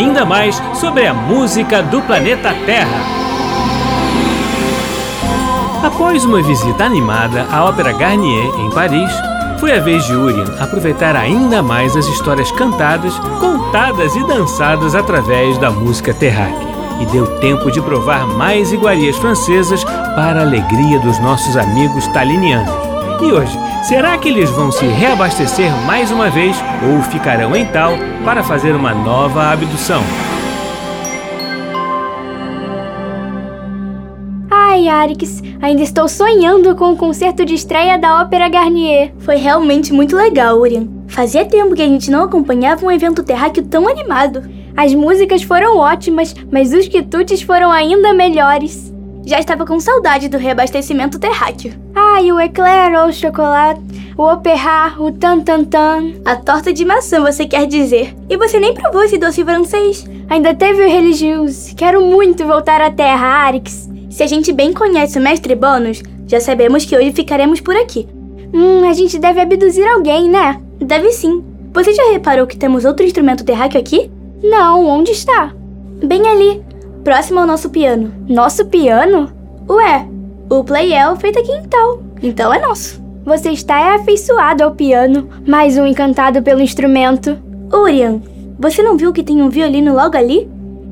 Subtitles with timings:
[0.00, 3.20] ainda mais sobre a música do planeta Terra.
[5.84, 9.10] Após uma visita animada à Ópera Garnier em Paris,
[9.58, 15.58] foi a vez de Urien aproveitar ainda mais as histórias cantadas, contadas e dançadas através
[15.58, 16.70] da música terráquea.
[16.98, 22.89] E deu tempo de provar mais iguarias francesas para a alegria dos nossos amigos talinianos.
[23.22, 27.92] E hoje, será que eles vão se reabastecer mais uma vez ou ficarão em tal
[28.24, 30.02] para fazer uma nova abdução?
[34.50, 39.12] Ai, Arix, ainda estou sonhando com o concerto de estreia da Ópera Garnier.
[39.18, 40.88] Foi realmente muito legal, Urian.
[41.06, 44.48] Fazia tempo que a gente não acompanhava um evento terráqueo tão animado.
[44.74, 48.90] As músicas foram ótimas, mas os quitutes foram ainda melhores.
[49.24, 51.74] Já estava com saudade do reabastecimento terráqueo.
[51.94, 53.80] Ai, o eclair o chocolate,
[54.16, 56.12] o opéra, o tan tan tan.
[56.24, 58.16] A torta de maçã, você quer dizer.
[58.28, 60.04] E você nem provou esse doce francês.
[60.28, 61.74] Ainda teve o religioso.
[61.76, 63.88] Quero muito voltar à Terra, Arix.
[64.08, 68.08] Se a gente bem conhece o mestre Bônus, já sabemos que hoje ficaremos por aqui.
[68.52, 70.60] Hum, a gente deve abduzir alguém, né?
[70.80, 71.44] Deve sim.
[71.72, 74.10] Você já reparou que temos outro instrumento terráqueo aqui?
[74.42, 75.52] Não, onde está?
[76.04, 76.62] Bem ali,
[77.02, 78.12] próximo ao nosso piano.
[78.28, 79.32] Nosso piano?
[79.68, 80.06] Ué,
[80.48, 82.02] o playel feito aqui em tal.
[82.22, 83.00] Então é nosso.
[83.24, 87.38] Você está afeiçoado ao piano, mais um encantado pelo instrumento.
[87.72, 88.20] Urian,
[88.58, 90.48] você não viu que tem um violino logo ali?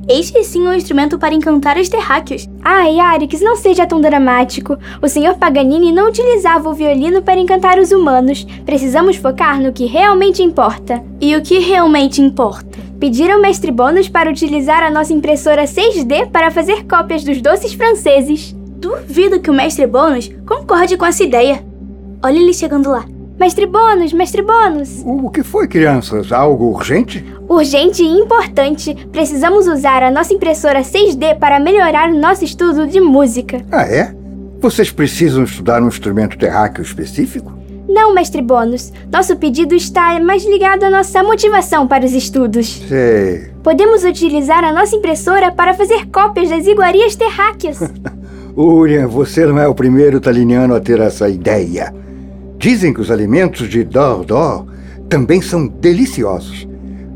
[0.08, 2.48] Este sim é um instrumento para encantar os terráqueos.
[2.62, 4.78] Ai, Arix, não seja tão dramático.
[5.02, 5.36] O Sr.
[5.38, 8.46] Paganini não utilizava o violino para encantar os humanos.
[8.64, 11.04] Precisamos focar no que realmente importa.
[11.20, 12.87] E o que realmente importa?
[12.98, 17.72] Pedir ao mestre Bônus para utilizar a nossa impressora 6D para fazer cópias dos doces
[17.72, 18.52] franceses.
[18.80, 21.64] Duvido que o mestre Bônus concorde com essa ideia.
[22.20, 23.04] Olha ele chegando lá.
[23.38, 25.04] Mestre Bônus, mestre Bônus!
[25.06, 26.32] O que foi, crianças?
[26.32, 27.24] Algo urgente?
[27.48, 28.96] Urgente e importante.
[29.12, 33.64] Precisamos usar a nossa impressora 6D para melhorar o nosso estudo de música.
[33.70, 34.12] Ah, é?
[34.58, 37.57] Vocês precisam estudar um instrumento terráqueo específico?
[37.88, 38.92] Não, mestre Bônus.
[39.10, 42.82] Nosso pedido está mais ligado à nossa motivação para os estudos.
[42.86, 43.50] Sei.
[43.62, 47.80] Podemos utilizar a nossa impressora para fazer cópias das iguarias terráqueas.
[48.54, 51.94] Urian, você não é o primeiro taliniano a ter essa ideia.
[52.58, 54.66] Dizem que os alimentos de Dor-Dor
[55.08, 56.68] também são deliciosos,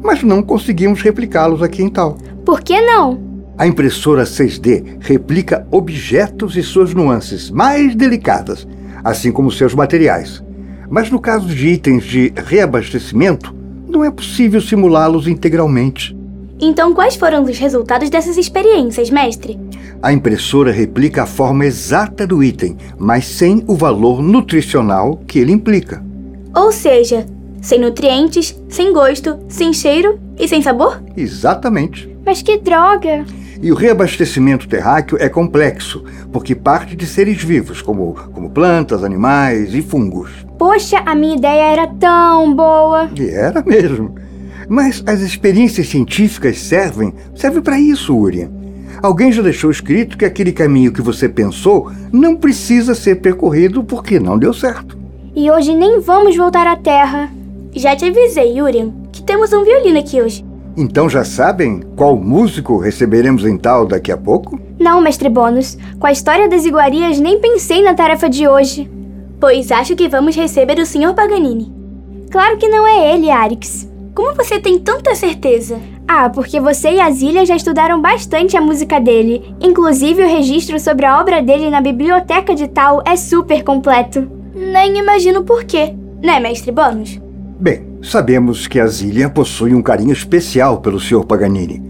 [0.02, 2.16] mas não conseguimos replicá-los aqui em Tal.
[2.46, 3.20] Por que não?
[3.58, 8.66] A impressora 6D replica objetos e suas nuances mais delicadas,
[9.04, 10.42] assim como seus materiais.
[10.92, 13.56] Mas no caso de itens de reabastecimento,
[13.88, 16.14] não é possível simulá-los integralmente.
[16.60, 19.58] Então, quais foram os resultados dessas experiências, mestre?
[20.02, 25.50] A impressora replica a forma exata do item, mas sem o valor nutricional que ele
[25.50, 26.04] implica.
[26.54, 27.24] Ou seja,
[27.62, 31.02] sem nutrientes, sem gosto, sem cheiro e sem sabor?
[31.16, 32.14] Exatamente.
[32.22, 33.24] Mas que droga!
[33.62, 39.72] E o reabastecimento terráqueo é complexo, porque parte de seres vivos, como, como plantas, animais
[39.72, 40.30] e fungos.
[40.64, 43.10] Poxa, a minha ideia era tão boa!
[43.18, 44.14] E era mesmo.
[44.68, 48.48] Mas as experiências científicas servem, servem para isso, Urian.
[49.02, 54.20] Alguém já deixou escrito que aquele caminho que você pensou não precisa ser percorrido porque
[54.20, 54.96] não deu certo.
[55.34, 57.28] E hoje nem vamos voltar à Terra.
[57.74, 60.44] Já te avisei, Urian, que temos um violino aqui hoje.
[60.76, 64.60] Então já sabem qual músico receberemos em tal daqui a pouco?
[64.78, 65.76] Não, mestre Bônus.
[65.98, 69.01] Com a história das iguarias, nem pensei na tarefa de hoje.
[69.42, 71.14] Pois acho que vamos receber o Sr.
[71.16, 71.74] Paganini.
[72.30, 73.90] Claro que não é ele, Arix.
[74.14, 75.80] Como você tem tanta certeza?
[76.06, 79.52] Ah, porque você e a Zília já estudaram bastante a música dele.
[79.60, 84.30] Inclusive, o registro sobre a obra dele na biblioteca de Tal é super completo.
[84.54, 85.92] Nem imagino por quê,
[86.22, 87.20] né, mestre Bônus?
[87.58, 91.24] Bem, sabemos que a Zília possui um carinho especial pelo Sr.
[91.24, 91.82] Paganini.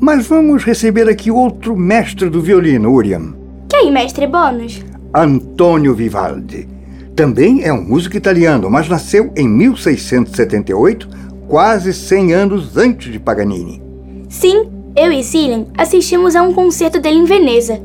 [0.00, 3.32] Mas vamos receber aqui outro mestre do violino, Uriam.
[3.68, 4.84] Quem, mestre Bônus?
[5.14, 6.74] Antônio Vivaldi.
[7.16, 11.08] Também é um músico italiano, mas nasceu em 1678
[11.48, 13.82] quase 100 anos antes de Paganini.
[14.28, 17.80] Sim, eu e Cillian assistimos a um concerto dele em Veneza.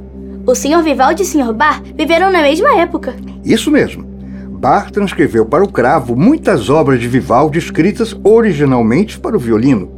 [0.45, 0.83] O Sr.
[0.83, 1.53] Vivaldi e o Sr.
[1.53, 3.15] Bar viveram na mesma época.
[3.45, 4.03] Isso mesmo.
[4.49, 9.89] Bar transcreveu para o cravo muitas obras de Vivaldi escritas originalmente para o violino.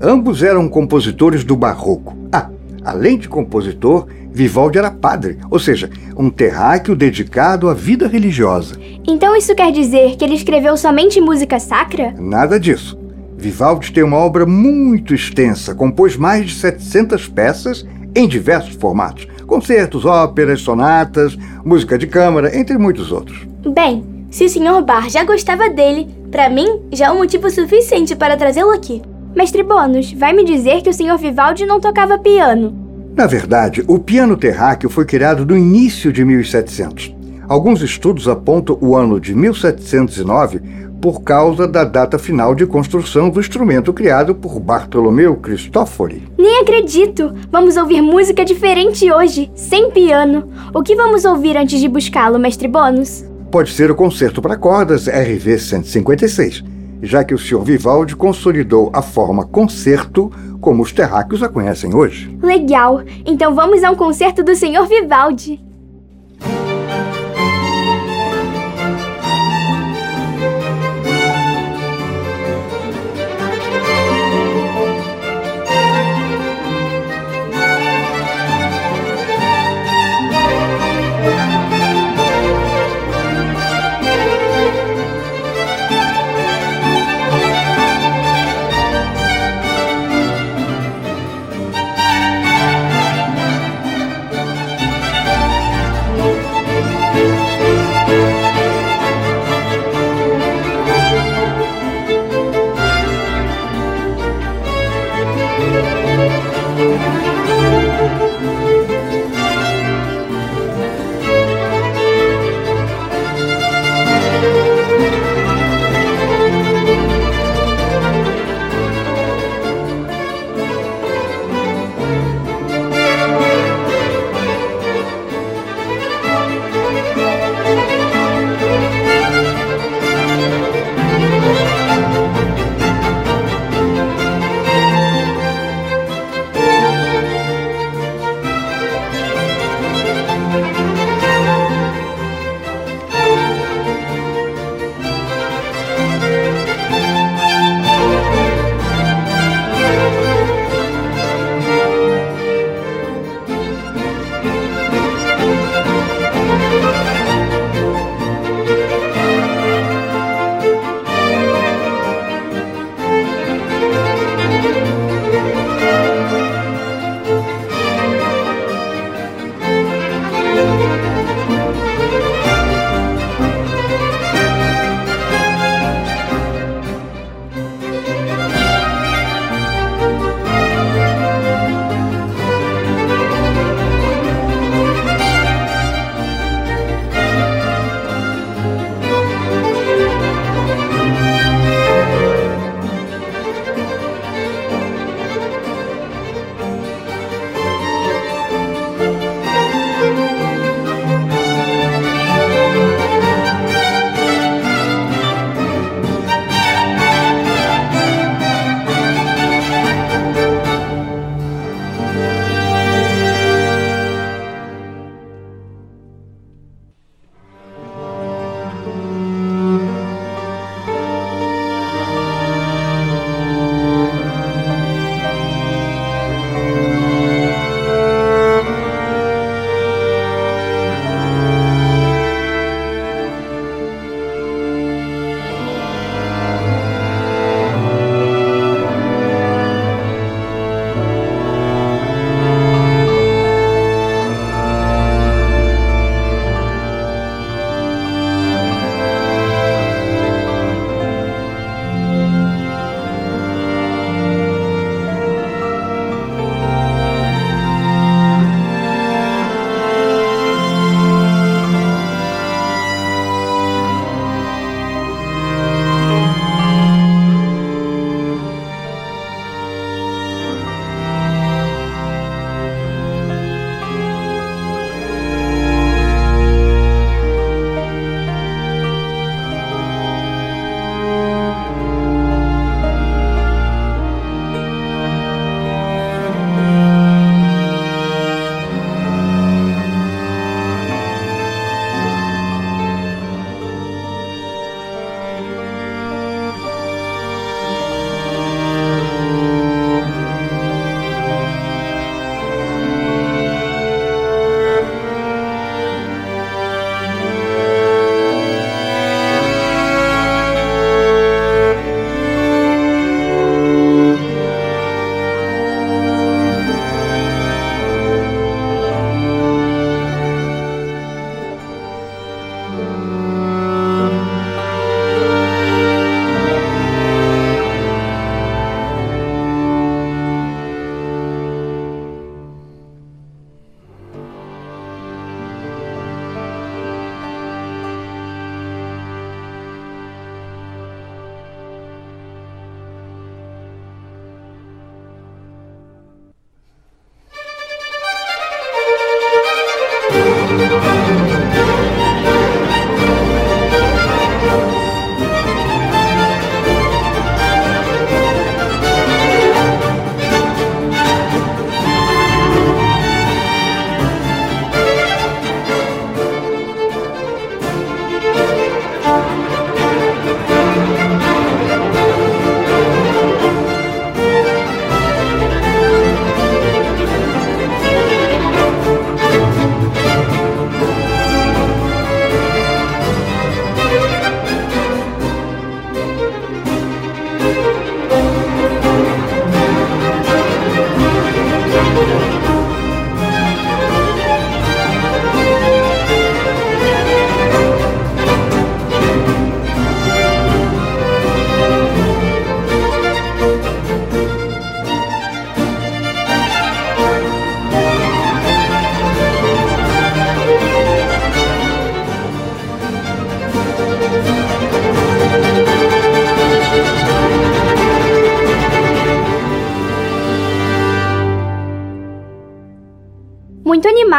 [0.00, 2.16] Ambos eram compositores do barroco.
[2.32, 2.50] Ah,
[2.84, 8.76] além de compositor, Vivaldi era padre, ou seja, um terráqueo dedicado à vida religiosa.
[9.06, 12.14] Então isso quer dizer que ele escreveu somente música sacra?
[12.18, 12.98] Nada disso.
[13.36, 20.06] Vivaldi tem uma obra muito extensa, compôs mais de 700 peças em diversos formatos: concertos,
[20.06, 23.46] óperas, sonatas, música de câmara, entre muitos outros.
[23.74, 24.82] Bem, se o Sr.
[24.82, 29.02] Bar já gostava dele, para mim já é um motivo suficiente para trazê-lo aqui.
[29.34, 31.18] Mestre Bônus, vai me dizer que o Sr.
[31.18, 32.81] Vivaldi não tocava piano.
[33.14, 37.14] Na verdade, o piano terráqueo foi criado no início de 1700.
[37.46, 40.60] Alguns estudos apontam o ano de 1709
[41.00, 46.22] por causa da data final de construção do instrumento criado por Bartolomeu Cristofori.
[46.38, 47.34] Nem acredito!
[47.50, 50.48] Vamos ouvir música diferente hoje, sem piano.
[50.72, 53.24] O que vamos ouvir antes de buscá-lo, mestre Bônus?
[53.50, 56.64] Pode ser o concerto para cordas RV 156,
[57.02, 57.62] já que o Sr.
[57.62, 62.38] Vivaldi consolidou a forma concerto como os terráqueos a conhecem hoje.
[62.40, 63.02] Legal!
[63.26, 64.86] Então vamos a um concerto do Sr.
[64.86, 65.60] Vivaldi.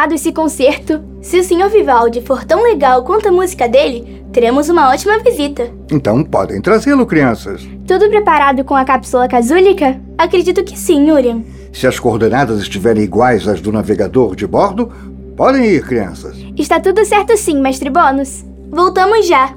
[0.04, 1.02] Animado esse concerto.
[1.22, 1.68] Se o Sr.
[1.70, 5.70] Vivaldi for tão legal quanto a música dele, teremos uma ótima visita.
[5.90, 7.66] Então podem trazê-lo, crianças.
[7.86, 9.98] Tudo preparado com a cápsula casúlica?
[10.18, 11.42] Acredito que sim, Urian.
[11.72, 14.92] Se as coordenadas estiverem iguais às do navegador de bordo,
[15.36, 16.36] podem ir, crianças.
[16.56, 18.44] Está tudo certo sim, mestre Bônus.
[18.70, 19.54] Voltamos já.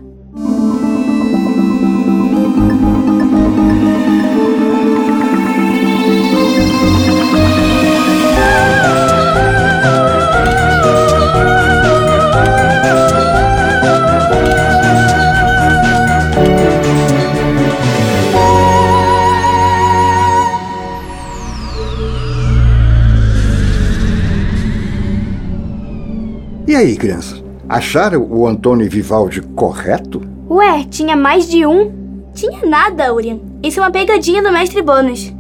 [26.78, 27.44] Aí, crianças?
[27.68, 30.22] Acharam o Antônio Vivaldi correto?
[30.50, 31.92] Ué, tinha mais de um?
[32.34, 33.40] Tinha nada, Urian.
[33.64, 35.34] Isso é uma pegadinha do mestre Bônus.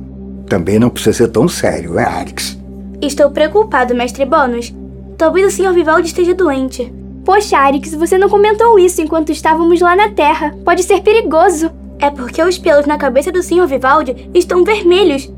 [0.47, 2.57] Também não precisa ser tão sério, é, Arix?
[3.01, 4.73] Estou preocupado, mestre Bônus.
[5.17, 5.73] Talvez o Sr.
[5.73, 6.91] Vivaldi esteja doente.
[7.23, 10.55] Poxa, Arix, você não comentou isso enquanto estávamos lá na Terra.
[10.65, 11.69] Pode ser perigoso.
[11.99, 13.67] É porque os pelos na cabeça do Sr.
[13.67, 15.31] Vivaldi estão vermelhos.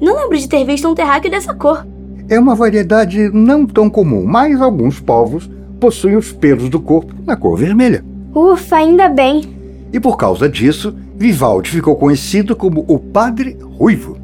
[0.00, 1.86] Não lembro de ter visto um terráqueo dessa cor.
[2.28, 7.36] É uma variedade não tão comum, mas alguns povos possuem os pelos do corpo na
[7.36, 8.04] cor vermelha.
[8.34, 9.42] Ufa, ainda bem.
[9.92, 14.18] E por causa disso, Vivaldi ficou conhecido como o Padre Ruivo.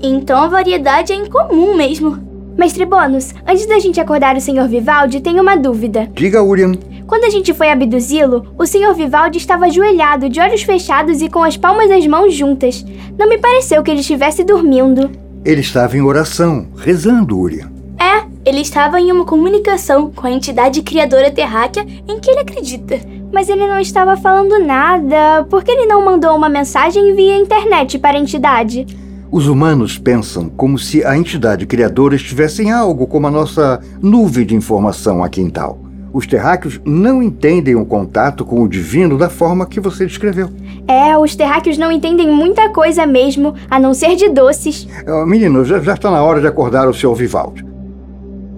[0.00, 2.16] Então a variedade é incomum mesmo.
[2.56, 4.68] Mestre Bônus, antes da gente acordar o Sr.
[4.68, 6.08] Vivaldi, tenho uma dúvida.
[6.14, 6.72] Diga, Urian.
[7.06, 8.94] Quando a gente foi abduzi-lo, o Sr.
[8.94, 12.84] Vivaldi estava ajoelhado, de olhos fechados e com as palmas das mãos juntas.
[13.18, 15.10] Não me pareceu que ele estivesse dormindo.
[15.48, 17.70] Ele estava em oração, rezando, Urian.
[17.98, 23.00] É, ele estava em uma comunicação com a entidade criadora terráquea em que ele acredita.
[23.32, 25.46] Mas ele não estava falando nada.
[25.48, 28.86] Por que ele não mandou uma mensagem via internet para a entidade?
[29.30, 34.44] Os humanos pensam como se a entidade criadora estivesse em algo como a nossa nuvem
[34.44, 35.87] de informação aqui em tal.
[36.12, 40.48] Os terráqueos não entendem o contato com o divino da forma que você descreveu.
[40.86, 44.88] É, os terráqueos não entendem muita coisa mesmo, a não ser de doces.
[45.26, 47.64] Menino, já, já está na hora de acordar o senhor Vivaldi.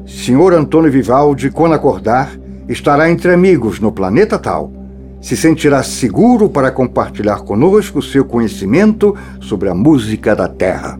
[0.06, 2.30] Senhor Antônio Vivaldi, quando acordar,
[2.68, 4.72] estará entre amigos no planeta tal.
[5.20, 10.98] Se sentirá seguro para compartilhar conosco seu conhecimento sobre a música da Terra.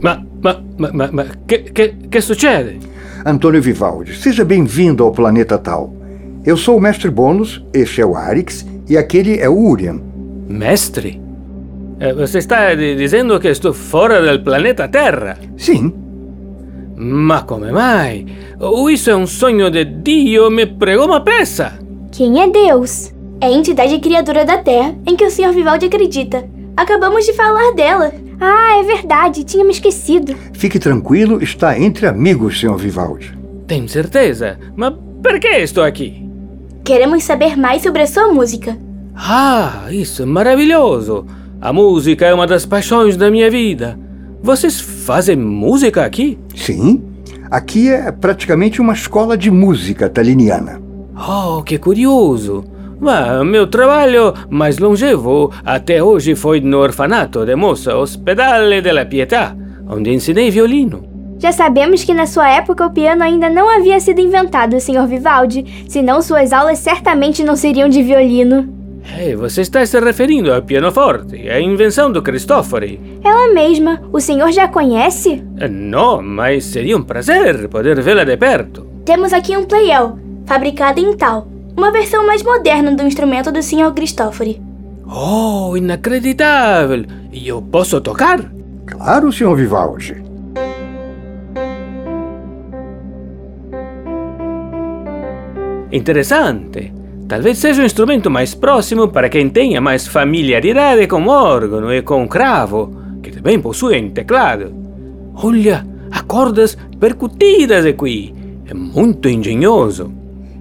[0.00, 2.78] Ma, ma, ma, ma, ma che, che, che succede?
[3.24, 5.92] Antônio Vivaldi, seja bem-vindo ao planeta tal.
[6.44, 10.00] Eu sou o mestre Bônus, este é o Arix e aquele é o Urian.
[10.48, 11.20] Mestre?
[12.00, 15.36] Eh, Você está di- dizendo che sto fuori del planeta Terra?
[15.56, 15.92] Sim,
[16.96, 18.26] Ma come mai?
[18.58, 21.78] O isso é um sonho de Dio me pregou uma peça.
[22.12, 23.10] Quem é Deus?
[23.40, 25.50] É a entidade criadora da Terra em que o Sr.
[25.54, 26.44] Vivaldi acredita.
[26.76, 28.12] Acabamos de falar dela.
[28.40, 30.34] Ah, é verdade, tinha me esquecido.
[30.54, 33.36] fique tranquilo, está entre amigos, senhor Vivaldi.
[33.66, 34.58] Tem certeza?
[34.76, 34.90] Ma
[35.22, 36.26] perché estou aqui?
[36.82, 38.76] Queremos saber mais sobre a sua música.
[39.14, 41.26] Ah, isso é maravilhoso!
[41.60, 43.98] A música é uma das paixões da minha vida.
[44.42, 46.38] Vocês fazem música aqui?
[46.56, 47.02] Sim,
[47.50, 50.80] aqui é praticamente uma escola de música taliniana.
[51.14, 52.64] Oh, que curioso!
[53.00, 59.56] Ma meu trabalho mais longevo até hoje foi no orfanato de moça Ospedale della Pietà,
[59.88, 61.08] onde ensinei violino.
[61.38, 65.06] Já sabemos que na sua época o piano ainda não havia sido inventado, Sr.
[65.06, 68.78] Vivaldi, senão suas aulas certamente não seriam de violino.
[69.18, 73.00] Ei, você está se referindo ao pianoforte, a invenção do Cristofori.
[73.24, 75.42] Ela mesma, o senhor já conhece?
[75.58, 78.86] Eh, Não, mas seria um prazer poder vê-la de perto.
[79.06, 83.92] Temos aqui um playel, fabricado em tal, uma versão mais moderna do instrumento do Sr.
[83.94, 84.60] Cristofori.
[85.06, 87.04] Oh, inacreditável!
[87.32, 88.40] E eu posso tocar?
[88.86, 90.22] Claro, senhor Vivaldi.
[95.92, 96.92] Interessante.
[97.26, 102.02] Talvez seja o instrumento mais próximo para quem tenha mais familiaridade com o órgão e
[102.02, 104.72] com o cravo, que também possuem teclado.
[105.34, 108.34] Olha, há cordas percutidas aqui.
[108.66, 110.19] É muito engenhoso.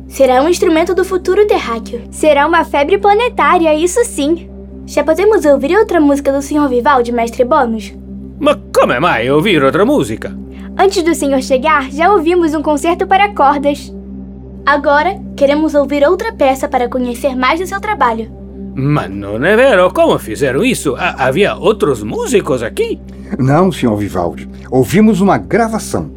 [0.10, 2.02] Será um instrumento do futuro terráqueo.
[2.12, 4.50] Será uma febre planetária, isso sim.
[4.86, 6.68] Já podemos ouvir outra música do Sr.
[6.68, 7.94] Vivaldi, mestre Bônus?
[8.40, 10.36] Ma come mai ouvir outra música?
[10.78, 13.94] Antes do senhor chegar, já ouvimos um concerto para cordas.
[14.66, 18.32] Agora, queremos ouvir outra peça para conhecer mais do seu trabalho.
[18.76, 20.96] Mas não é vero, como fizeram isso?
[20.96, 23.00] Ha- havia outros músicos aqui?
[23.38, 24.50] Não, senhor Vivaldi.
[24.72, 26.12] Ouvimos uma gravação.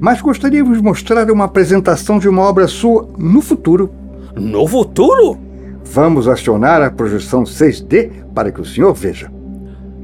[0.00, 3.90] Mas gostaríamos de mostrar uma apresentação de uma obra sua no futuro.
[4.34, 5.38] No futuro?
[5.84, 9.30] Vamos acionar a projeção 6D para que o senhor veja.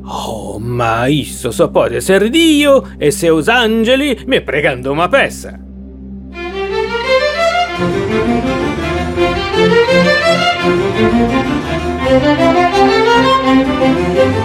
[0.05, 5.61] Oh, ma isso só pode ser Dio e seus angeli me pregando uma peça.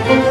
[0.08, 0.27] Che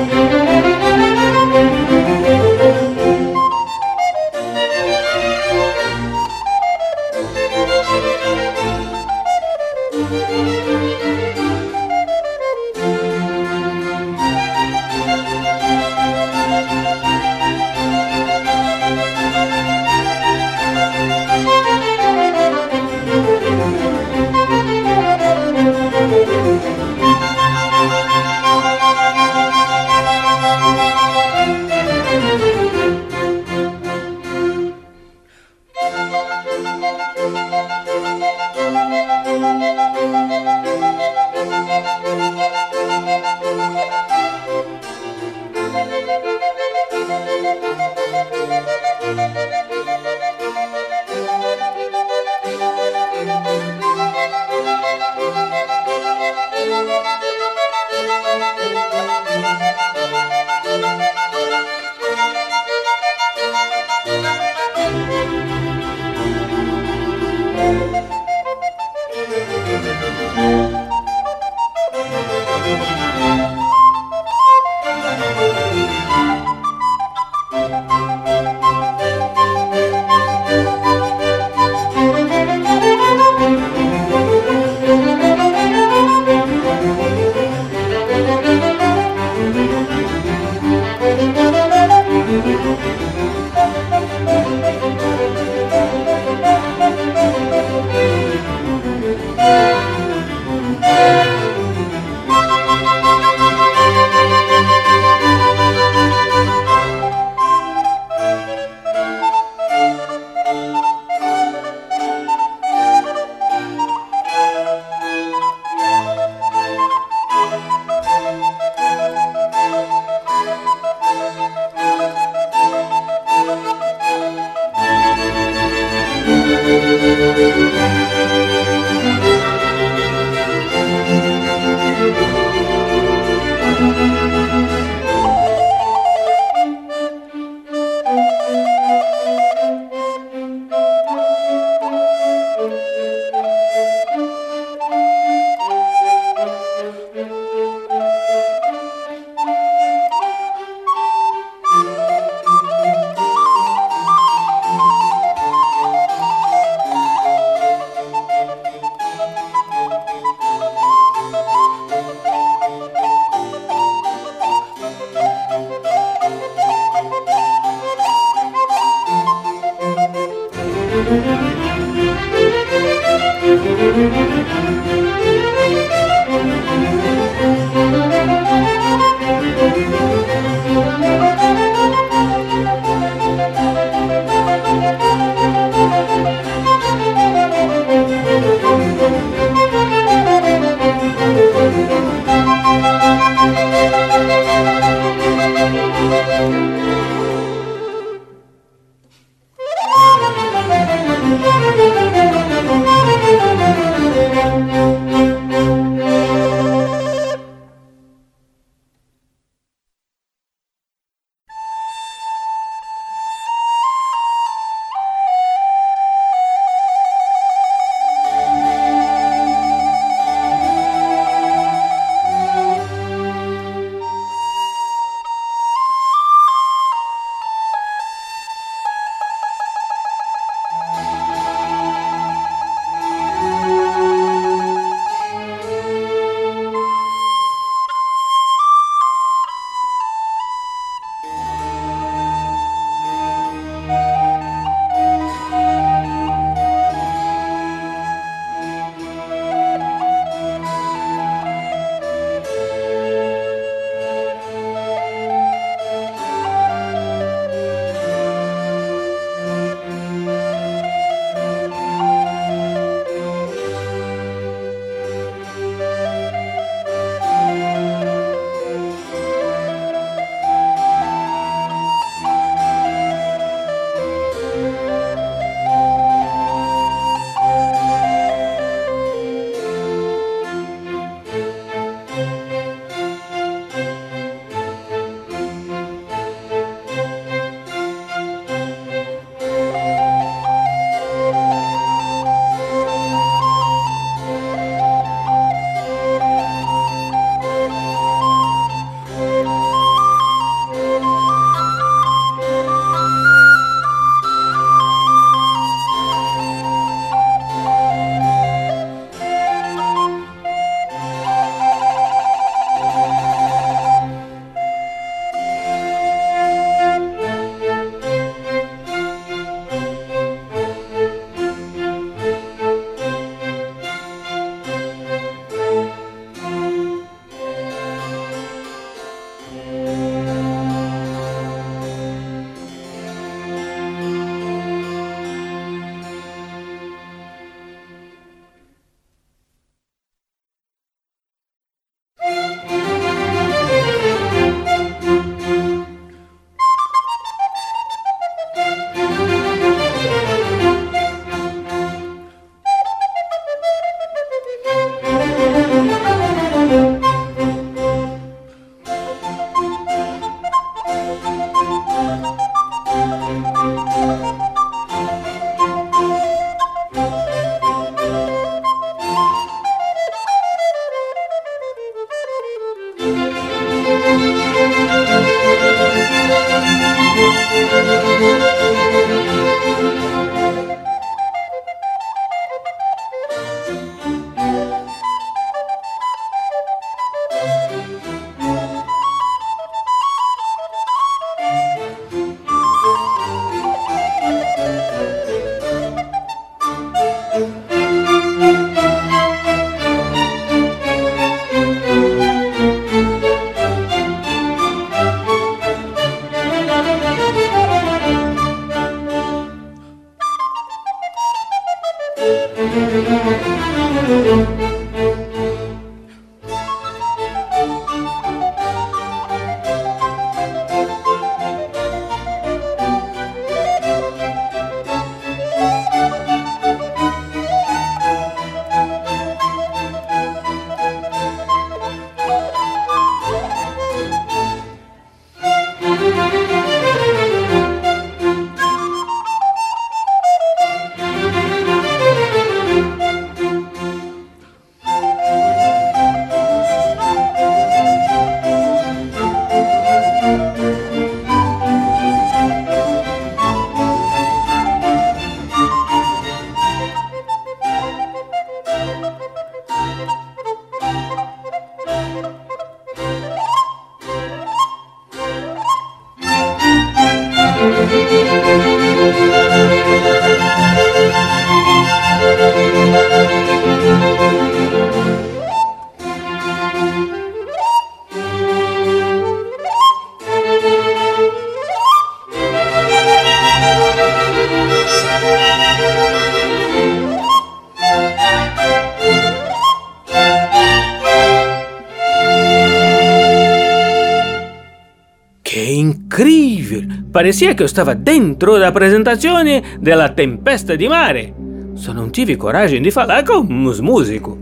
[497.16, 501.32] Parecia che io stavo dentro la presentazione della Tempesta di Mare.
[501.72, 504.36] Só não tive coragem de falar com os músicos.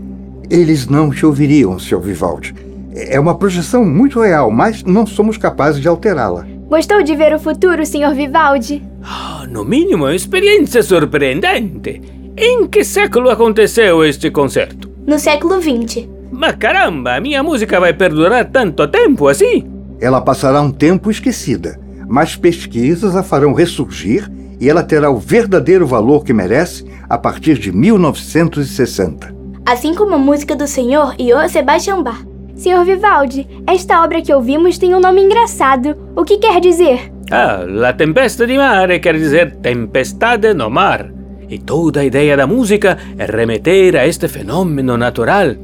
[0.49, 2.01] Eles não te ouviriam, Sr.
[2.01, 2.53] Vivaldi.
[2.93, 6.45] É uma projeção muito real, mas não somos capazes de alterá-la.
[6.67, 8.13] Gostou de ver o futuro, Sr.
[8.13, 8.83] Vivaldi?
[9.01, 12.01] Ah, no mínimo, uma experiência surpreendente.
[12.35, 14.91] Em que século aconteceu este concerto?
[15.07, 16.09] No século XX.
[16.29, 19.63] Mas caramba, minha música vai perdurar tanto tempo assim?
[20.01, 25.85] Ela passará um tempo esquecida, mas pesquisas a farão ressurgir e ela terá o verdadeiro
[25.85, 29.35] valor que merece a partir de 1960.
[29.65, 32.25] Assim como a música do senhor Johann Sebastian Bach.
[32.55, 32.85] Sr.
[32.85, 35.97] Vivaldi, esta obra que ouvimos tem um nome engraçado.
[36.15, 37.11] O que quer dizer?
[37.29, 41.11] Ah, La Tempesta di Mare quer dizer tempestade no mar.
[41.49, 45.55] E toda a ideia da música é remeter a este fenômeno natural.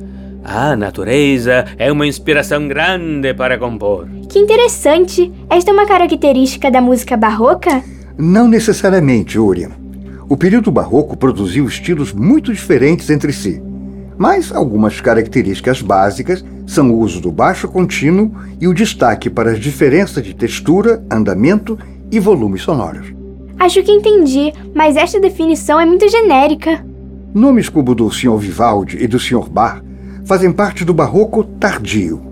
[0.44, 4.08] A natureza é uma inspiração grande para compor.
[4.32, 5.30] Que interessante!
[5.50, 7.84] Esta é uma característica da música barroca?
[8.18, 9.72] Não necessariamente, Urian.
[10.30, 13.62] O período barroco produziu estilos muito diferentes entre si,
[14.18, 19.60] mas algumas características básicas são o uso do baixo contínuo e o destaque para as
[19.60, 21.78] diferenças de textura, andamento
[22.10, 23.14] e volumes sonoros.
[23.60, 26.86] Acho que entendi, mas esta definição é muito genérica.
[27.34, 28.38] Nomes como o do Sr.
[28.38, 29.50] Vivaldi e do Sr.
[29.50, 29.82] Bach
[30.24, 32.31] fazem parte do barroco tardio.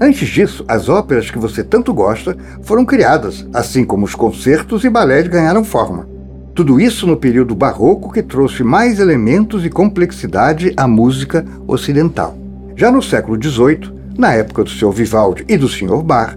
[0.00, 4.90] Antes disso, as óperas que você tanto gosta foram criadas, assim como os concertos e
[4.90, 6.08] balés ganharam forma.
[6.54, 12.36] Tudo isso no período barroco que trouxe mais elementos e complexidade à música ocidental.
[12.76, 14.92] Já no século XVIII, na época do Sr.
[14.92, 16.02] Vivaldi e do Sr.
[16.02, 16.36] Bach,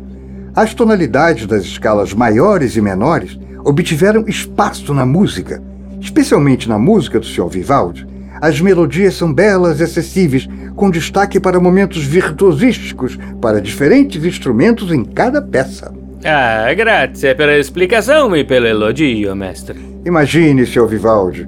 [0.56, 5.62] as tonalidades das escalas maiores e menores obtiveram espaço na música,
[6.00, 7.48] especialmente na música do Sr.
[7.48, 8.08] Vivaldi.
[8.42, 15.04] As melodias são belas e acessíveis, com destaque para momentos virtuosísticos para diferentes instrumentos em
[15.04, 15.94] cada peça.
[16.24, 19.80] Ah, grazie per la explicação e pelo elogio, mestre.
[20.06, 20.88] Imagine, Sr.
[20.88, 21.48] Vivaldi,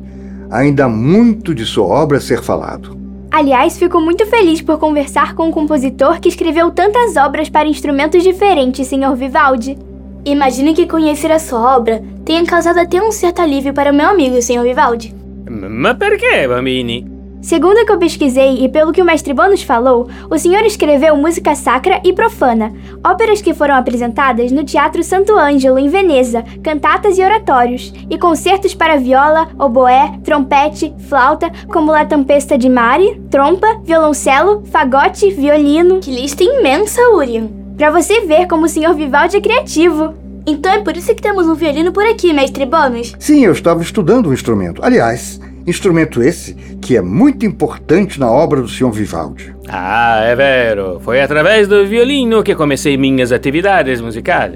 [0.49, 2.97] ainda há muito de sua obra a ser falado.
[3.31, 8.23] Aliás, fico muito feliz por conversar com um compositor que escreveu tantas obras para instrumentos
[8.23, 9.15] diferentes, Sr.
[9.15, 9.77] Vivaldi.
[10.25, 14.09] Imagino que conhecer a sua obra tenha causado até um certo alívio para o meu
[14.09, 14.63] amigo, Sr.
[14.63, 15.18] Vivaldi.
[15.47, 17.17] Ma perché, bambini?
[17.41, 21.15] Segundo o que eu pesquisei e pelo que o mestre Bônus falou, o senhor escreveu
[21.15, 27.17] música sacra e profana, óperas que foram apresentadas no Teatro Santo Ângelo, em Veneza, cantatas
[27.17, 33.79] e oratórios, e concertos para viola, oboé, trompete, flauta, como La Tempesta di Mare, trompa,
[33.85, 36.01] violoncelo, fagote, violino.
[36.01, 37.47] Que lista imensa, Urian!
[37.77, 40.13] Para você ver como o senhor Vivaldi é criativo.
[40.45, 43.13] Então é por isso que temos um violino por aqui, mestre Bônus?
[43.19, 44.83] Sim, eu estava estudando o instrumento.
[44.83, 48.91] Aliás, Instrumento esse que é muito importante na obra do Sr.
[48.91, 49.53] Vivaldi.
[49.67, 50.99] Ah, é vero.
[51.01, 54.55] Foi através do violino que comecei minhas atividades musicais.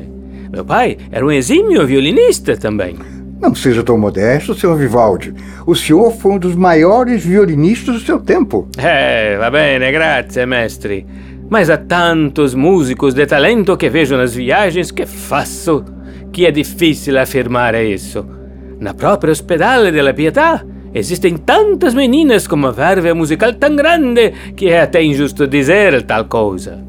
[0.52, 2.96] Meu pai era um exímio violinista também.
[3.40, 4.76] Não seja tão modesto, Sr.
[4.76, 5.36] Vivaldi.
[5.68, 8.68] O senhor foi um dos maiores violinistas do seu tempo.
[8.78, 11.06] É, va bene, grazie, mestre.
[11.50, 15.84] Mas há tantos músicos de talento que vejo nas viagens que faço
[16.32, 18.26] que é difícil afirmar isso.
[18.80, 24.70] Na própria Ospedale della Pietà Existem tantas meninas com uma verve musical tão grande que
[24.70, 26.84] é até injusto dizer tal coisa.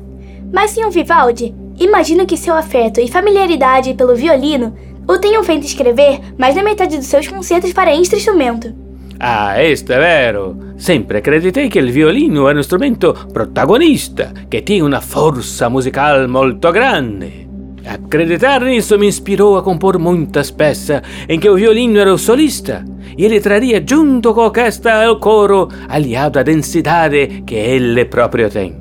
[0.53, 0.91] Mas, Sr.
[0.91, 4.77] Vivaldi, imagino que seu afeto e familiaridade pelo violino
[5.09, 8.84] o tenham feito escrever mais da metade dos seus concertos para instrumento.
[9.19, 10.57] Ah, isto é vero.
[10.77, 16.73] Sempre acreditei que o violino era um instrumento protagonista, que tinha uma força musical muito
[16.73, 17.49] grande.
[17.87, 22.83] Acreditar nisso me inspirou a compor muitas peças em que o violino era o solista
[23.17, 28.49] e ele traria junto com a orquestra o coro, aliado à densidade que ele próprio
[28.49, 28.77] tem.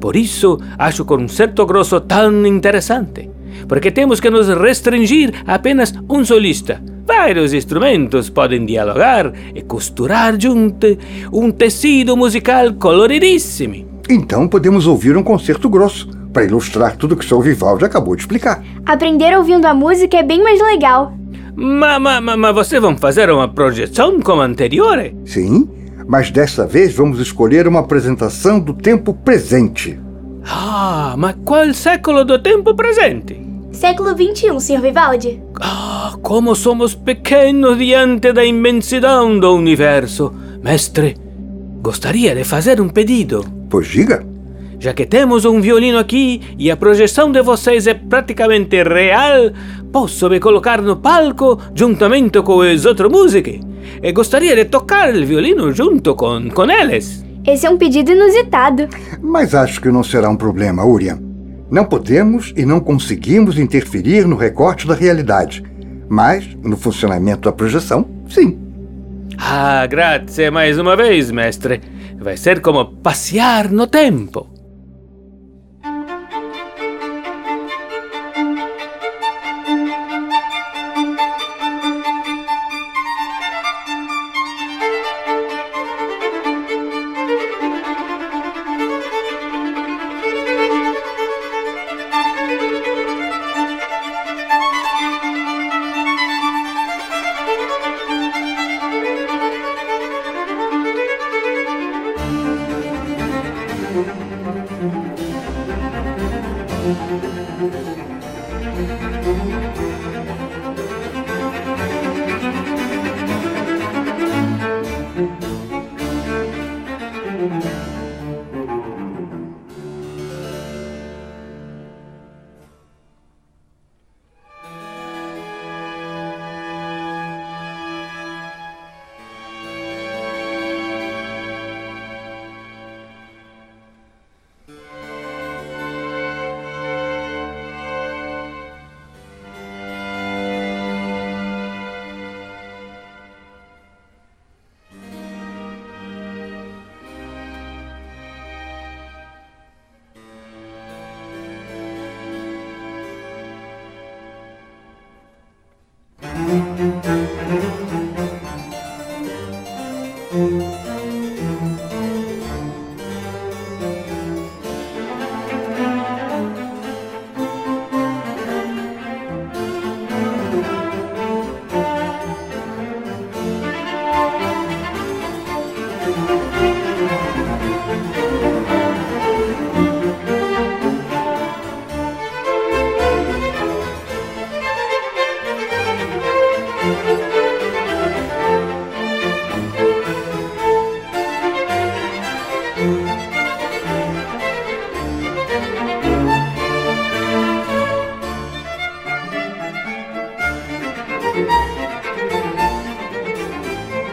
[0.00, 3.30] Por isso, acho o concerto grosso tão interessante,
[3.68, 6.80] porque temos que nos restringir a apenas um solista.
[7.08, 10.86] Vários instrumentos podem dialogar e costurar junto
[11.32, 14.02] um tecido musical coloridíssimo.
[14.10, 17.40] Então podemos ouvir um concerto grosso para ilustrar tudo que o Sr.
[17.40, 18.62] Vivaldi acabou de explicar.
[18.84, 21.14] Aprender ouvindo a música é bem mais legal.
[21.56, 25.10] Mas, mas, mas vocês vão fazer uma projeção como a anterior?
[25.24, 25.66] Sim,
[26.06, 29.98] mas dessa vez vamos escolher uma apresentação do tempo presente.
[30.44, 33.47] Ah, mas qual século do tempo presente?
[33.72, 34.80] Século XXI, Sr.
[34.80, 35.42] Vivaldi.
[35.60, 40.32] Ah, como somos pequenos diante da imensidão do universo.
[40.62, 41.16] Mestre,
[41.82, 43.44] gostaria de fazer um pedido.
[43.68, 44.26] Pois diga.
[44.80, 49.50] Já que temos um violino aqui e a projeção de vocês é praticamente real,
[49.92, 53.60] posso me colocar no palco juntamente com os outros músicos
[54.02, 57.24] e gostaria de tocar o violino junto com, com eles.
[57.44, 58.88] Esse é um pedido inusitado.
[59.20, 61.27] Mas acho que não será um problema, Urian.
[61.70, 65.62] Não podemos e não conseguimos interferir no recorte da realidade,
[66.08, 68.58] mas no funcionamento da projeção, sim.
[69.36, 71.80] Ah, grazie mais uma vez, mestre.
[72.18, 74.57] Vai ser como passear no tempo.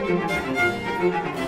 [0.07, 1.44] Música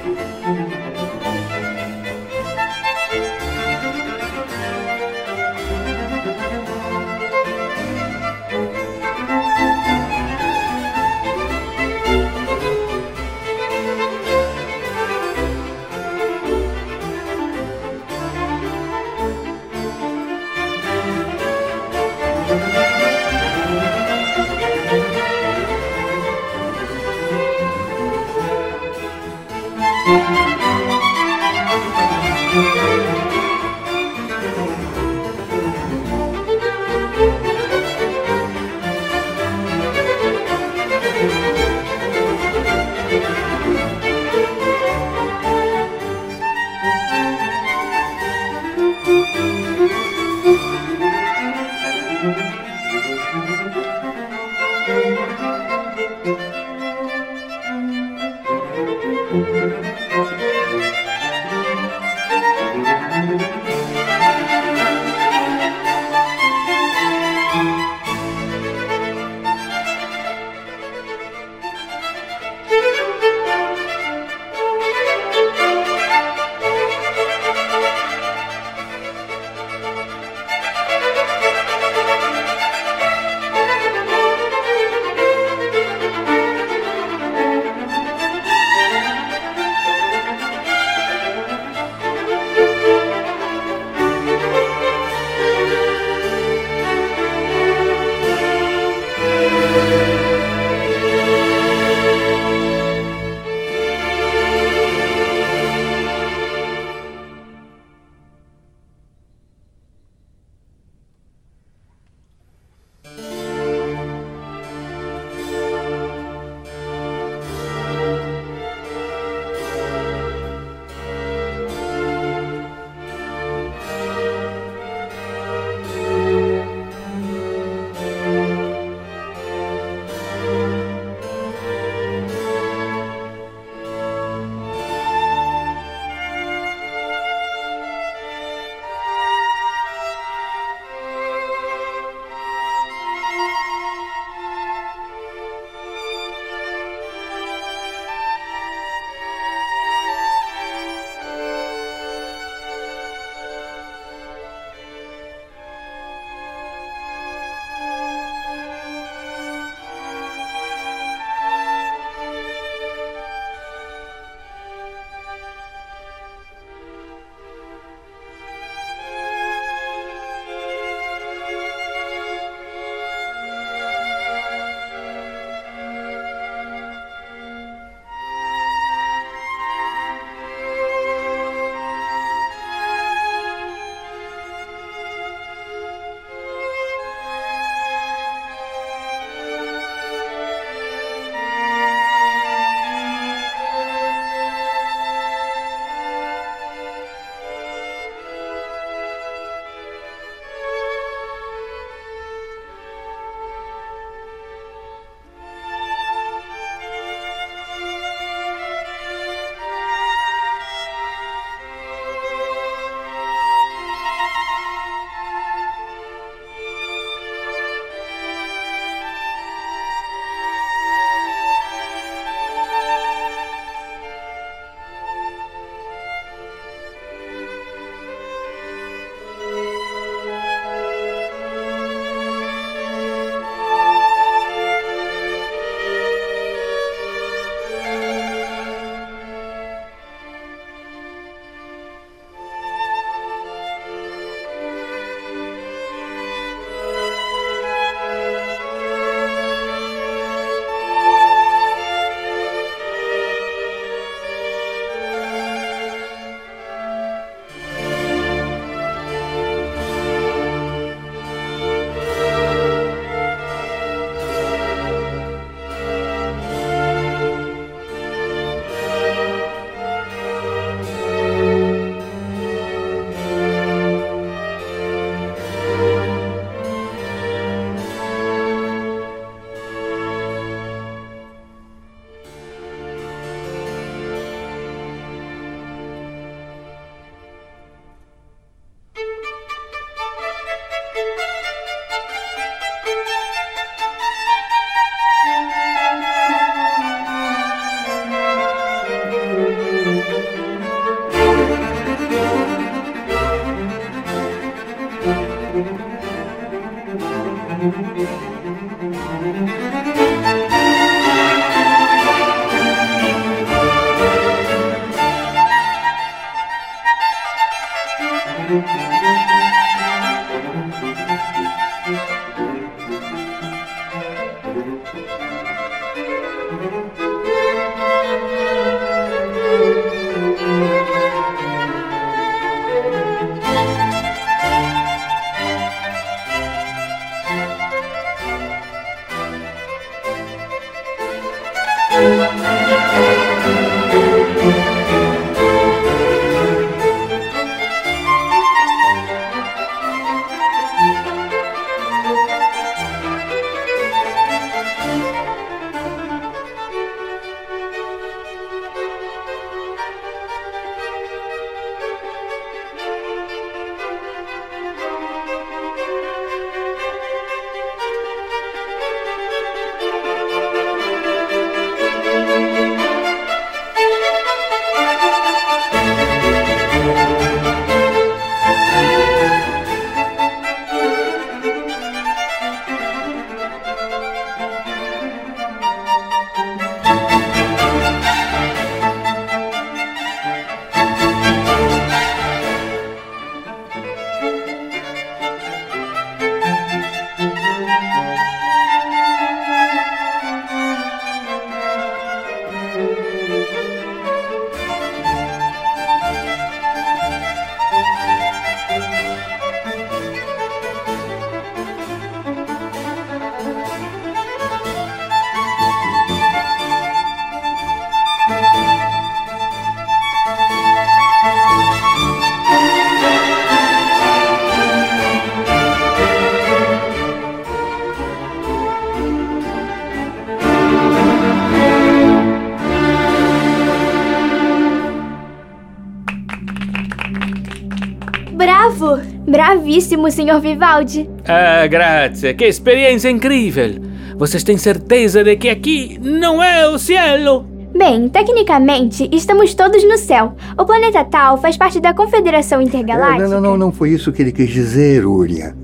[439.77, 441.07] Bravíssimo, senhor Vivaldi.
[441.27, 442.33] Ah, grazie.
[442.33, 443.75] Que experiência incrível.
[444.17, 447.45] Vocês têm certeza de que aqui não é o cielo?
[447.77, 450.35] Bem, tecnicamente, estamos todos no céu.
[450.57, 453.25] O planeta Tal faz parte da Confederação Intergaláctica.
[453.25, 455.55] É, não, não, não, não foi isso que ele quis dizer, Uria.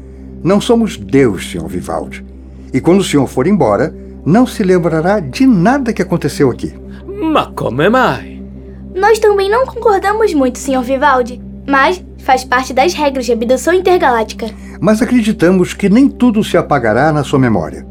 [0.43, 2.23] Não somos Deus, senhor Vivaldi.
[2.71, 6.71] E quando o senhor for embora, não se lembrará de nada que aconteceu aqui.
[7.07, 8.43] Mas como mai?
[8.93, 14.47] Nós também não concordamos muito, senhor Vivaldi, mas faz parte das regras de abdução intergaláctica.
[14.79, 17.85] Mas acreditamos que nem tudo se apagará na sua memória.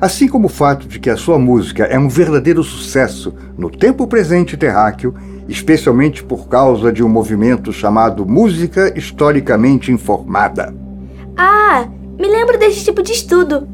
[0.00, 4.06] Assim como o fato de que a sua música é um verdadeiro sucesso no tempo
[4.06, 5.14] presente terráqueo,
[5.48, 10.72] especialmente por causa de um movimento chamado música historicamente informada.
[11.36, 13.66] Ah, me lembro desse tipo de estudo.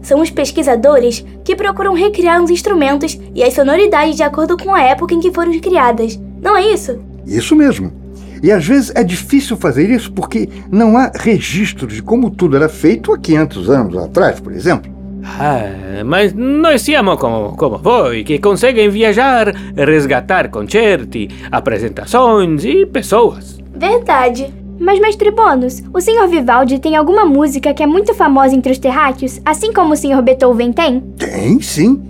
[0.00, 4.82] São os pesquisadores que procuram recriar os instrumentos e as sonoridades de acordo com a
[4.82, 6.20] época em que foram criadas.
[6.40, 7.00] Não é isso?
[7.26, 8.03] Isso mesmo.
[8.42, 12.68] E às vezes é difícil fazer isso porque não há registro de como tudo era
[12.68, 14.92] feito há 500 anos atrás, por exemplo.
[15.24, 23.58] Ah, mas nós siamo como, como voi, que conseguem viajar, resgatar concerti, apresentações e pessoas.
[23.74, 24.52] Verdade.
[24.78, 28.78] Mas, mestre Bônus, o senhor Vivaldi tem alguma música que é muito famosa entre os
[28.78, 31.00] terráqueos, assim como o senhor Beethoven tem?
[31.16, 32.02] Tem, sim.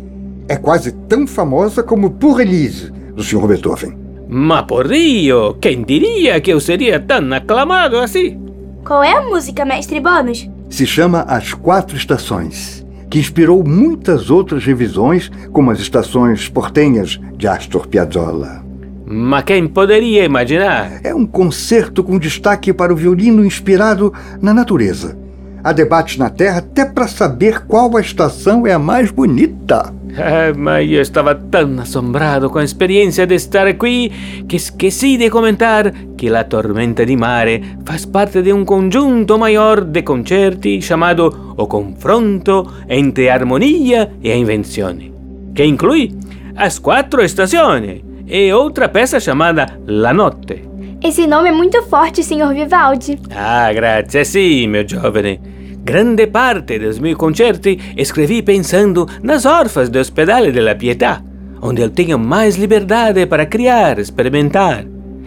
[0.48, 3.46] É quase tão famosa como Pour Elise, do Sr.
[3.46, 4.03] Beethoven.
[4.28, 8.40] Mas por Dio, quem diria que eu seria tão aclamado assim?
[8.84, 10.48] Qual é a música, mestre Bônus?
[10.68, 17.46] Se chama As Quatro Estações, que inspirou muitas outras revisões, como as estações portenhas de
[17.46, 18.64] Astor Piazzolla.
[19.06, 21.00] Mas quem poderia imaginar?
[21.04, 25.16] É um concerto com destaque para o violino inspirado na natureza.
[25.62, 29.94] Há debates na Terra até para saber qual a estação é a mais bonita.
[30.16, 34.12] Ah, mas eu estava tão assombrado com a experiência de estar aqui
[34.48, 39.80] que esqueci de comentar que a Tormenta di Mare faz parte de um conjunto maior
[39.80, 45.12] de concerti chamado O Confronto entre a Harmonia e Invenzione,
[45.54, 46.12] que inclui
[46.56, 50.62] as quatro estações e outra peça chamada La Notte.
[51.02, 53.18] Esse nome é muito forte, senhor Vivaldi.
[53.34, 55.38] Ah, grazie, sì, meu giovane.
[55.84, 61.22] Grande parte dos meus concerti escrevi pensando nas orfas do Ospedale della Pietà,
[61.60, 64.86] onde eu tenho mais liberdade para criar, experimentar.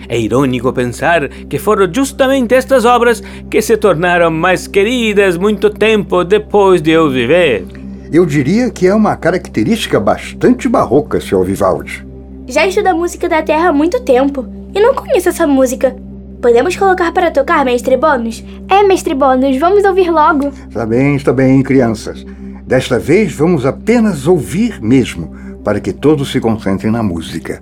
[0.09, 6.23] É irônico pensar que foram justamente estas obras que se tornaram mais queridas muito tempo
[6.23, 7.63] depois de eu viver.
[8.11, 11.43] Eu diria que é uma característica bastante barroca, Sr.
[11.43, 12.03] Vivaldi.
[12.47, 14.43] Já estudo a música da Terra há muito tempo
[14.73, 15.95] e não conheço essa música.
[16.41, 18.43] Podemos colocar para tocar, mestre Bônus?
[18.69, 20.49] É, mestre Bônus, vamos ouvir logo.
[20.69, 22.23] Está bem, está bem, crianças.
[22.65, 25.33] Desta vez vamos apenas ouvir mesmo,
[25.63, 27.61] para que todos se concentrem na música.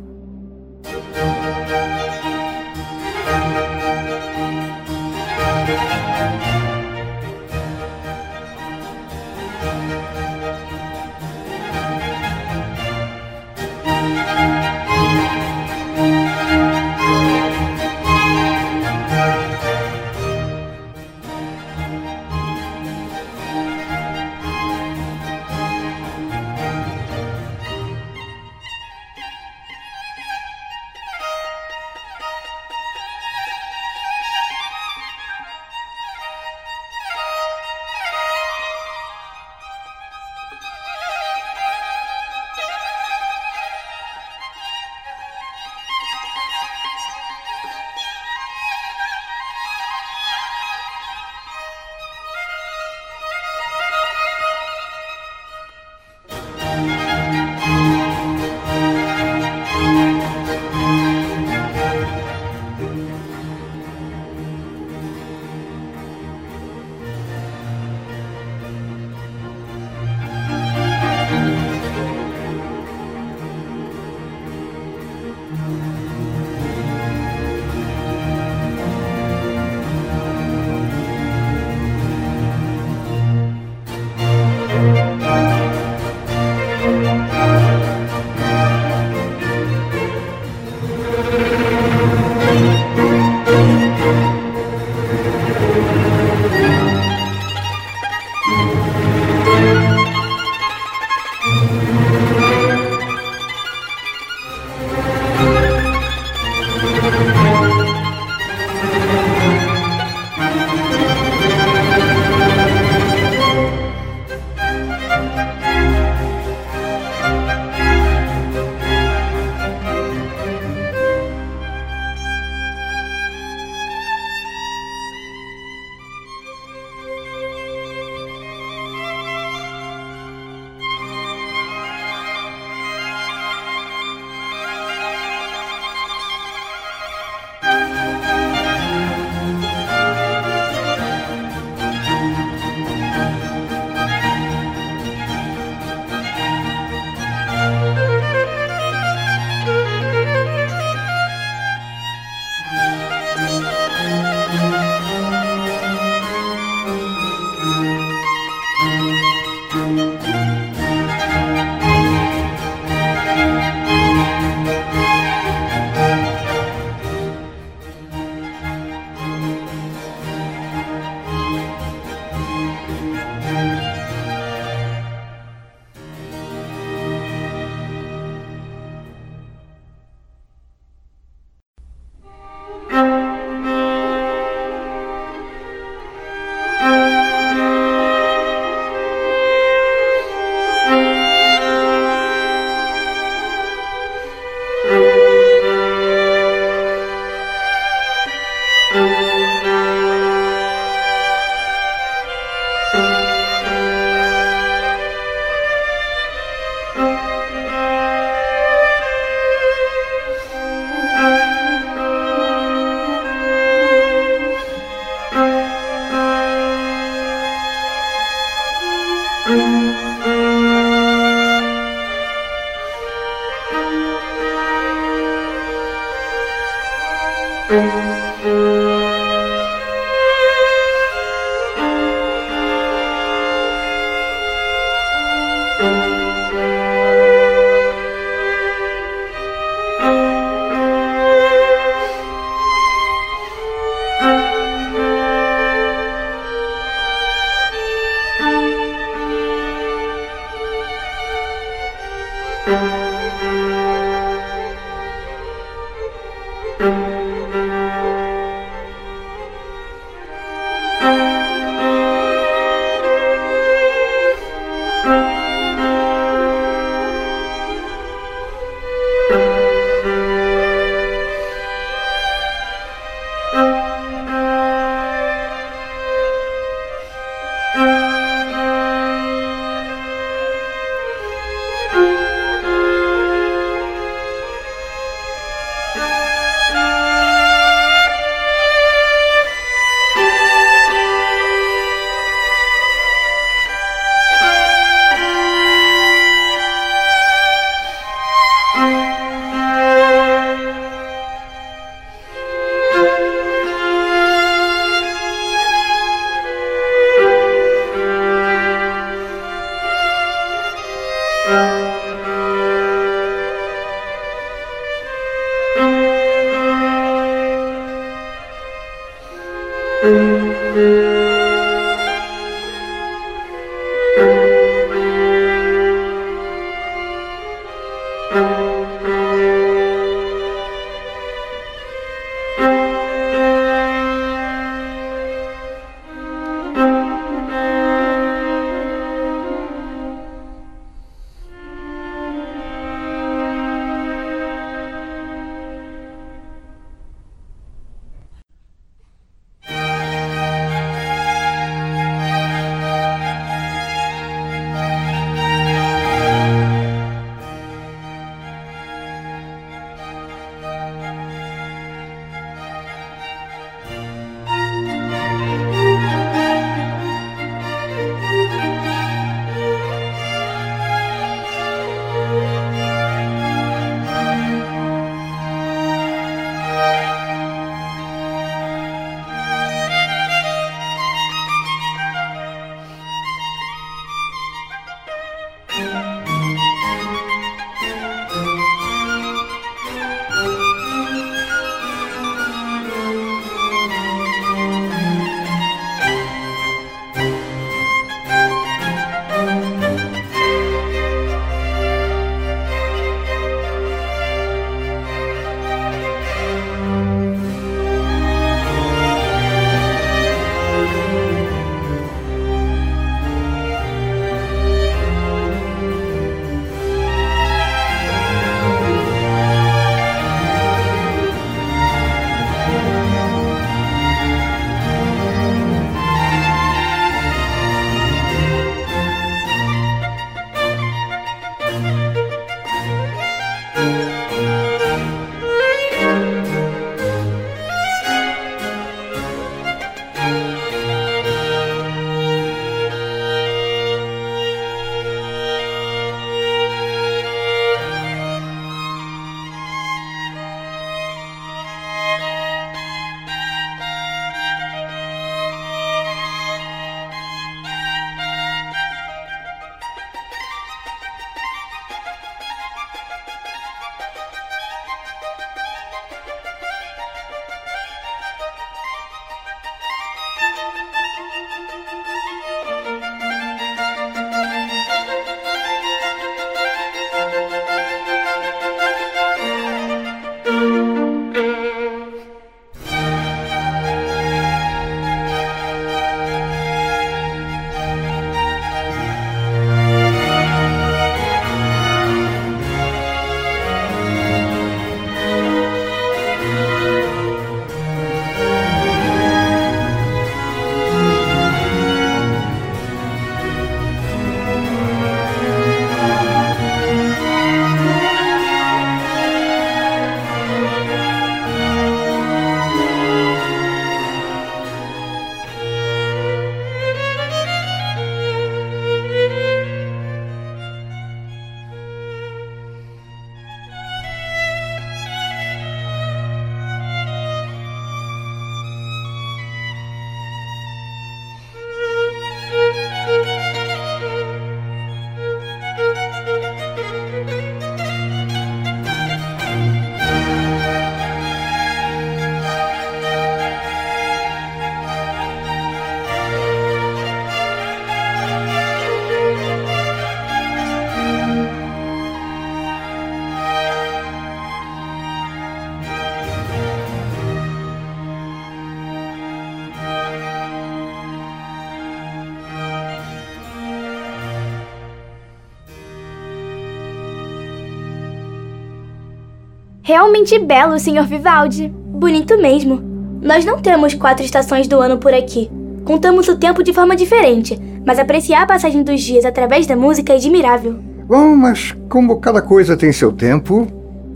[569.96, 571.08] Realmente belo, Sr.
[571.08, 571.70] Vivaldi.
[571.74, 572.82] Bonito mesmo.
[573.22, 575.50] Nós não temos quatro estações do ano por aqui.
[575.86, 580.12] Contamos o tempo de forma diferente, mas apreciar a passagem dos dias através da música
[580.12, 580.76] é admirável.
[581.08, 583.66] Bom, mas como cada coisa tem seu tempo,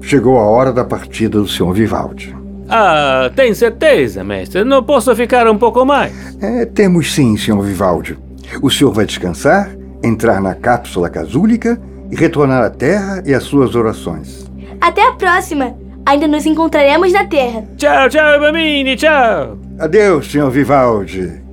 [0.01, 1.71] chegou a hora da partida do Sr.
[1.71, 2.35] Vivaldi.
[2.67, 4.65] Ah, tem certeza, mestre?
[4.65, 6.11] Não posso ficar um pouco mais?
[6.41, 7.61] É, temos sim, Sr.
[7.61, 8.17] Vivaldi.
[8.61, 9.71] O senhor vai descansar,
[10.03, 11.79] entrar na cápsula casúlica
[12.11, 14.48] e retornar à Terra e às suas orações.
[14.89, 15.75] Até a próxima!
[16.03, 17.63] Ainda nos encontraremos na Terra.
[17.77, 19.59] Tchau, tchau, Bamini, tchau!
[19.77, 20.49] Adeus, Sr.
[20.49, 21.43] Vivaldi.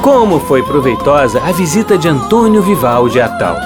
[0.00, 3.58] Como foi proveitosa a visita de Antônio Vivaldi a Tal.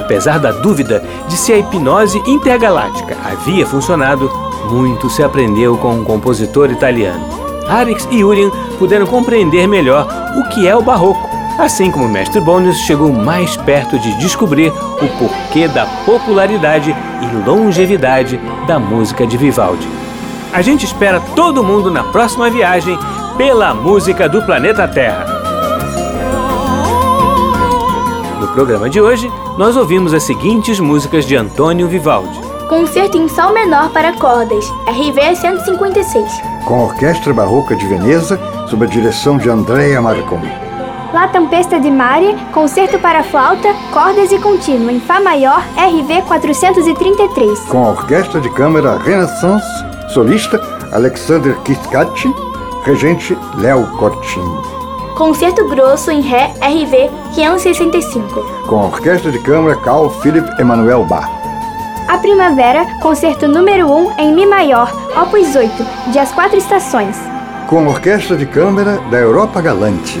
[0.00, 4.30] Apesar da dúvida de se a hipnose intergaláctica havia funcionado,
[4.70, 7.22] muito se aprendeu com um compositor italiano.
[7.68, 10.08] Arix e Urien puderam compreender melhor
[10.38, 14.70] o que é o barroco assim como o mestre Bônus chegou mais perto de descobrir
[14.70, 19.88] o porquê da popularidade e longevidade da música de Vivaldi.
[20.52, 22.98] A gente espera todo mundo na próxima viagem
[23.36, 25.26] pela música do planeta Terra.
[28.40, 32.40] No programa de hoje, nós ouvimos as seguintes músicas de Antônio Vivaldi.
[32.68, 36.42] Concerto em Sol Menor para Cordas, RV 156.
[36.64, 40.65] Com a Orquestra Barroca de Veneza, sob a direção de Andrea Marconi.
[41.16, 47.58] La Tempesta di Mare, Concerto para Flauta, Cordas e Contínuo, em Fá Maior, RV 433.
[47.70, 49.66] Com a Orquestra de Câmara Renaissance,
[50.12, 50.60] solista
[50.92, 52.30] Alexander Kiskatchi,
[52.84, 54.44] regente Léo Cortin.
[55.16, 58.66] Concerto Grosso em Ré, RV 565.
[58.66, 61.30] Com a Orquestra de Câmara Carl Philipp Emanuel Bach.
[62.08, 65.72] A Primavera, Concerto número 1 em Mi Maior, Opus 8,
[66.12, 67.16] de As Quatro Estações.
[67.68, 70.20] Com a Orquestra de Câmara da Europa Galante